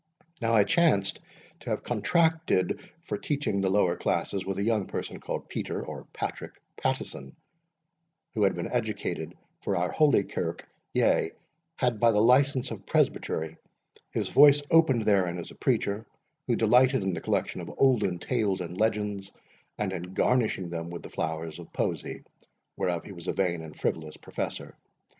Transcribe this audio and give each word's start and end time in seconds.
Now 0.41 0.53
I 0.55 0.63
chanced 0.63 1.19
to 1.59 1.69
have 1.69 1.83
contracted 1.83 2.89
for 3.03 3.19
teaching 3.19 3.61
the 3.61 3.69
lower 3.69 3.95
classes 3.95 4.43
with 4.47 4.57
a 4.57 4.63
young 4.63 4.87
person 4.87 5.19
called 5.19 5.47
Peter, 5.47 5.85
or 5.85 6.07
Patrick, 6.11 6.53
Pattieson, 6.75 7.35
who 8.33 8.41
had 8.43 8.55
been 8.55 8.67
educated 8.71 9.37
for 9.61 9.75
our 9.77 9.91
Holy 9.91 10.23
Kirk, 10.23 10.67
yea, 10.91 11.33
had, 11.75 11.99
by 11.99 12.09
the 12.09 12.19
license 12.19 12.71
of 12.71 12.87
presbytery, 12.87 13.59
his 14.09 14.29
voice 14.29 14.63
opened 14.71 15.03
therein 15.03 15.37
as 15.37 15.51
a 15.51 15.55
preacher, 15.55 16.07
who 16.47 16.55
delighted 16.55 17.03
in 17.03 17.13
the 17.13 17.21
collection 17.21 17.61
of 17.61 17.71
olden 17.77 18.17
tales 18.17 18.59
and 18.59 18.79
legends, 18.79 19.31
and 19.77 19.93
in 19.93 20.15
garnishing 20.15 20.71
them 20.71 20.89
with 20.89 21.03
the 21.03 21.11
flowers 21.11 21.59
of 21.59 21.71
poesy, 21.73 22.23
whereof 22.75 23.05
he 23.05 23.11
was 23.11 23.27
a 23.27 23.33
vain 23.33 23.61
and 23.61 23.79
frivolous 23.79 24.17
professor. 24.17 24.75